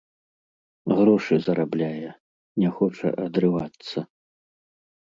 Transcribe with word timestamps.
Грошы 0.99 1.35
зарабляе, 1.45 2.09
не 2.65 2.69
хоча 2.79 3.07
адрывацца. 3.29 3.99